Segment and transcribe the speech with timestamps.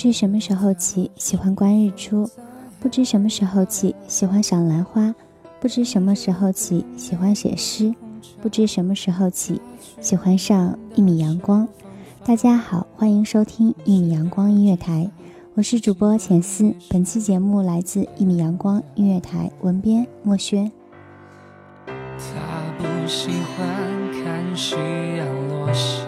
[0.00, 2.26] 不知什么时候起喜欢观日出，
[2.80, 5.14] 不知什么时候起喜欢赏兰花，
[5.60, 7.94] 不知什么时候起喜欢写诗，
[8.40, 9.60] 不知什么时候起
[10.00, 11.68] 喜欢上一米阳光。
[12.24, 15.10] 大家好，欢迎收听一米阳光音乐台，
[15.52, 16.74] 我是主播浅思。
[16.88, 20.72] 本期节目来自一米阳光音乐台，文编莫轩。
[21.86, 21.92] 他
[22.78, 23.68] 不喜欢
[24.24, 24.76] 看夕
[25.18, 26.06] 阳落下，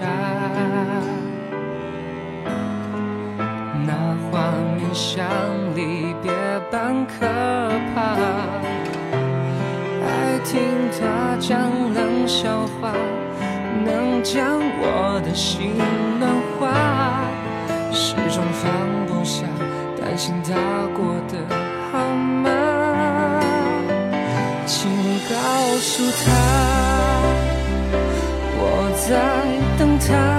[4.32, 5.28] 画面像
[5.76, 6.32] 离别
[6.70, 7.26] 般可
[7.94, 8.16] 怕。
[10.00, 10.58] 爱听
[10.90, 11.60] 他讲
[11.92, 12.94] 冷笑话，
[13.84, 15.76] 能将我的心
[16.18, 16.62] 暖化，
[17.92, 18.72] 始终放
[19.06, 19.44] 不下，
[20.00, 20.54] 担心他
[20.96, 21.36] 过得
[21.92, 21.98] 好
[22.42, 22.48] 吗？
[24.64, 24.88] 请
[25.28, 25.36] 告
[25.78, 26.26] 诉他，
[28.56, 28.60] 我
[28.96, 29.10] 在
[29.78, 30.31] 等他。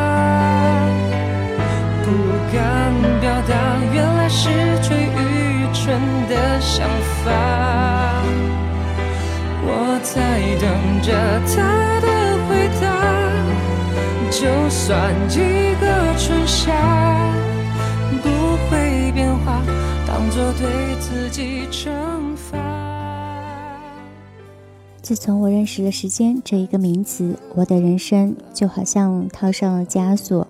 [6.76, 6.90] 想
[7.24, 7.30] 法。
[9.62, 9.70] 我
[10.02, 10.66] 在等
[11.04, 11.14] 着
[11.54, 12.08] 他的
[12.50, 12.50] 回
[12.82, 12.84] 答，
[14.32, 14.42] 就
[14.72, 15.86] 算一个
[16.18, 16.74] 春夏
[18.24, 18.28] 不
[18.68, 19.62] 会变化，
[20.08, 21.92] 当作对自己惩
[22.36, 22.58] 罚。
[25.04, 30.48] 自从我认识了“时间”这一个名词，我的人生就好像套上了枷锁，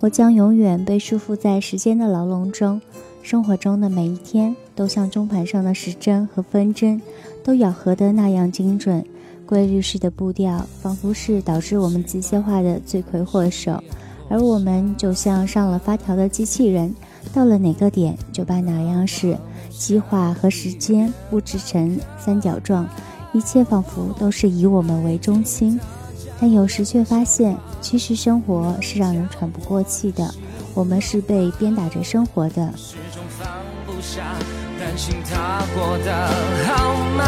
[0.00, 2.78] 我将永远被束缚在时间的牢笼中。
[3.22, 7.00] 生活中的每一天，都像钟盘上的时针和分针，
[7.44, 9.04] 都咬合的那样精准。
[9.46, 13.82] 规律式的步调，仿佛是导致我们机械化的罪魁祸首，
[14.28, 16.94] 而我们就像上了发条的机器人，
[17.32, 19.36] 到了哪个点就把哪样事。
[19.70, 22.88] 计划和时间布置成三角状。
[23.32, 25.80] 一切仿佛都是以我们为中心，
[26.38, 30.34] 但有时却发现，其实生活是让人喘不过气的。
[30.74, 32.72] 我们是被鞭打着生活的。
[34.92, 36.12] 担心他过得
[36.66, 37.24] 好吗？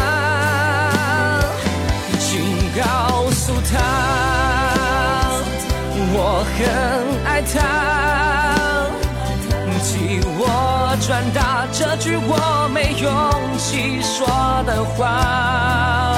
[2.19, 2.39] 请
[2.77, 3.73] 告诉他，
[6.13, 6.61] 我很
[7.25, 7.55] 爱他。
[9.83, 13.09] 替我转达这句我没勇
[13.57, 14.27] 气说
[14.67, 16.15] 的话，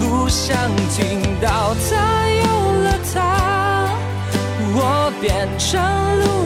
[0.00, 0.56] 不想
[0.90, 1.94] 听到他
[2.42, 2.42] 有
[2.82, 3.86] 了他，
[4.74, 5.80] 我变成
[6.24, 6.39] 路。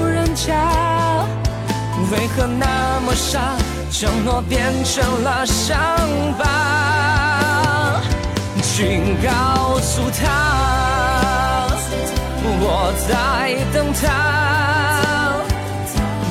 [2.11, 3.57] 为何那么傻，
[3.91, 5.77] 承诺变成了伤
[6.39, 8.01] 疤？
[8.63, 11.67] 请告诉他，
[12.61, 14.03] 我在等他。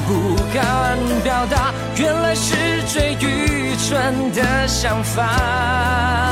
[0.05, 6.31] 不敢表达，原来是最愚蠢的想法。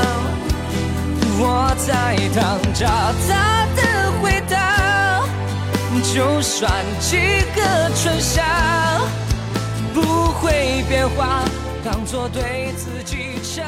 [1.38, 2.44] 我在等
[2.74, 2.86] 着
[3.26, 3.80] 他的
[4.20, 5.24] 回答，
[6.14, 7.16] 就算几
[7.56, 7.60] 个
[7.96, 8.44] 春夏
[9.94, 10.00] 不
[10.40, 11.44] 会变化，
[11.84, 13.62] 当做对自己惩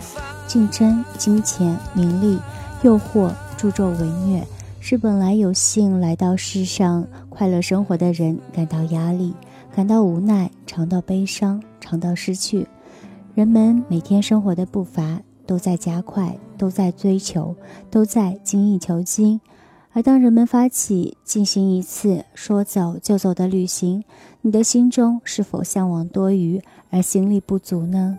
[0.00, 0.20] 罚。
[0.46, 2.38] 竞争、金钱、名利、
[2.82, 4.44] 诱惑、助纣为虐，
[4.78, 9.34] 是本来有幸来到世上快乐生活的人感到压力。
[9.74, 12.66] 感到无奈，尝到悲伤，尝到失去。
[13.34, 17.54] 人们每天生活的步伐都在加快，都在追求，
[17.88, 19.40] 都在精益求精。
[19.92, 24.04] 而当人们发起进行一次说走就走的旅行，
[24.42, 28.18] 你的心中是否向往多余而心力不足呢？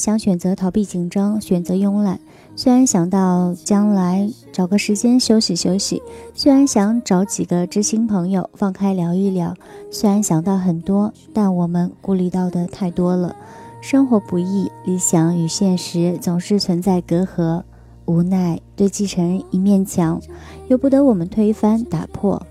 [0.00, 2.16] 想选择逃避紧张，选择慵懒；
[2.56, 6.02] 虽然想到将来找个时间休息休息；
[6.34, 9.54] 虽然想找几个知心朋友放开聊一聊；
[9.92, 13.36] 虽然想到很多，但我们顾虑到的太多了。
[13.82, 17.62] 生活不易，理想与现实总是存在隔阂，
[18.06, 20.20] 无奈堆积成一面墙，
[20.68, 22.42] 由不得我们推翻打破。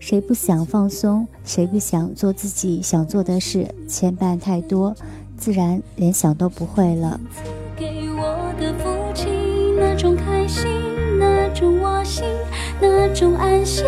[0.00, 1.26] 谁不想放松？
[1.44, 3.74] 谁不想做自己想做的事？
[3.88, 4.94] 牵绊太多。
[5.36, 7.20] 自然连想都不会了。
[7.76, 9.30] 给我的父亲，
[9.78, 10.70] 那种开心，
[11.18, 12.24] 那种窝心，
[12.80, 13.84] 那种安心。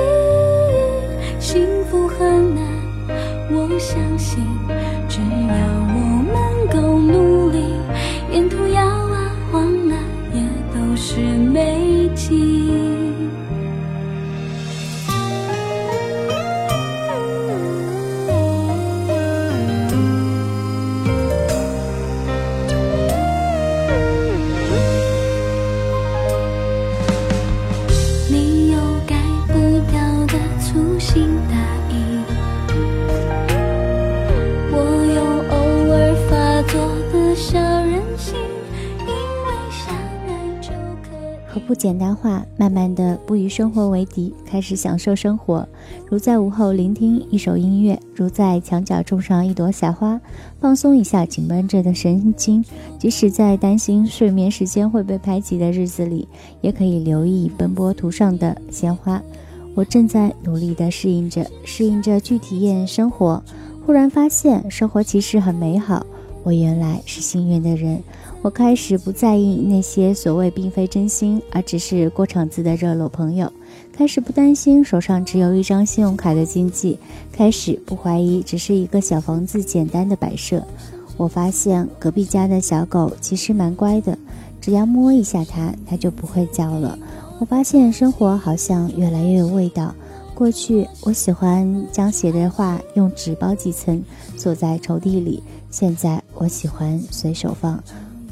[1.39, 2.65] 幸福很难，
[3.51, 4.45] 我相信，
[41.67, 45.67] 不简单化，慢慢的不与生活为敌，开始享受生活。
[46.09, 50.21] 如在午后聆听一首音乐，如在墙角种上一朵小花，
[50.61, 52.65] 放松一下紧绷着的神经。
[53.01, 56.29] 即使在担心睡眠时间会被排挤的日子里，
[56.61, 59.21] 也可以留意奔波途上的鲜花。
[59.75, 63.43] 我正在努力的适应着，适应着去体验生活。
[63.85, 66.07] 忽然发现，生活其实很美好。
[66.45, 68.01] 我原来是幸运的人。
[68.43, 73.49] 我开始不在意那些所谓并非真心，而只是过场子的热络朋友；
[73.93, 76.97] 开始不担心手上只有一张信用卡的经济；
[77.33, 80.63] 开始不怀疑只是一个小房子简单的摆设。
[81.17, 84.17] 我发现隔壁家的小狗其实蛮乖的，
[84.61, 86.97] 只要摸一下它，它就不会叫了。
[87.41, 89.93] 我发现生活好像越来越有味道。
[90.35, 94.05] 过去我喜欢将写的话用纸包几层，
[94.37, 97.83] 锁在抽屉里；现在我喜欢随手放。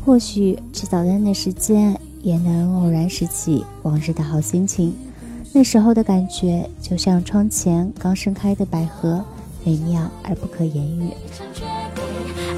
[0.05, 4.95] 或许吃早餐的时间也能偶然拾起往日的好心情，
[5.53, 9.25] 那时候的感觉就像窗前刚盛开的百合，
[9.65, 11.09] 美妙而不可言喻。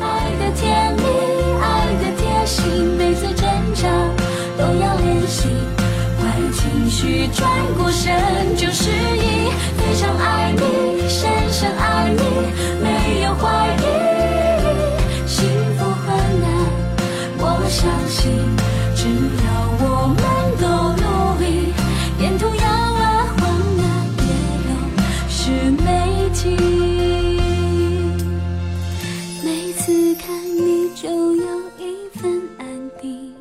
[0.00, 1.02] 爱的甜蜜，
[1.62, 2.64] 爱的贴心，
[2.98, 3.88] 每次挣扎
[4.58, 5.48] 都要练习。
[6.18, 7.48] 坏情绪转
[7.78, 8.12] 过身
[8.56, 11.08] 就失忆，非常爱你，
[17.86, 18.32] 相信，
[18.96, 19.46] 只要
[19.78, 20.18] 我们
[20.58, 20.66] 都
[20.98, 21.04] 努
[21.38, 21.70] 力，
[22.20, 23.46] 沿途摇啊晃
[23.78, 23.82] 啊，
[24.18, 24.26] 也
[24.66, 24.68] 都
[25.28, 25.86] 是美
[26.34, 26.56] 景。
[29.44, 31.44] 每次看你，就有
[31.78, 33.32] 一份安定。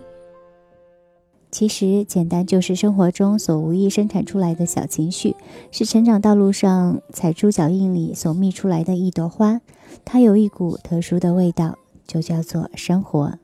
[1.49, 5.35] 其实，简单就是生活中所无意生产出来的小情绪，
[5.71, 9.61] 是成长道路上踩出脚印里所觅出来的一朵花。
[10.03, 13.39] 它有一股特殊的味道，就叫做生活。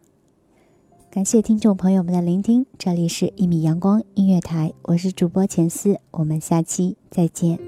[1.14, 7.60] 感谢听众朋友们的聆听，这里是一米阳光音乐台，我是主播钱思，我们下期再见。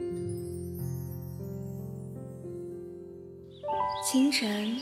[4.10, 4.78] 清晨，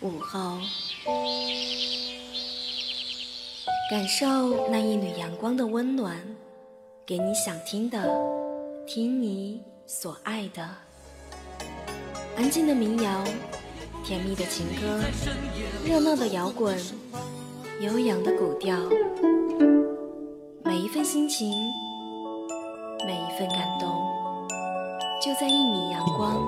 [0.00, 0.56] 午后，
[3.90, 6.16] 感受那一缕阳光的温暖，
[7.04, 8.08] 给你想听的，
[8.86, 10.64] 听你所爱的，
[12.36, 13.24] 安静的民谣。
[14.06, 15.00] 甜蜜的情歌，
[15.84, 16.78] 热闹的摇滚，
[17.80, 18.78] 悠扬的古调，
[20.62, 21.50] 每一份心情，
[23.04, 23.90] 每一份感动，
[25.20, 26.46] 就在一米阳光，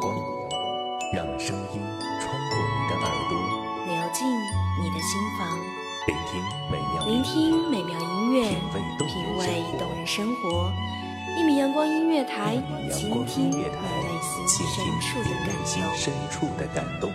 [1.12, 1.80] 让声音
[2.20, 3.36] 穿过你的耳朵，
[3.86, 4.24] 流进
[4.80, 5.58] 你的心房。
[6.06, 8.50] 聆听美妙聆听美妙音乐，
[9.04, 10.72] 品味动人生活。
[11.36, 12.56] 一米阳光音乐台，
[12.92, 13.66] 倾听你内
[15.64, 17.10] 心深处的感动。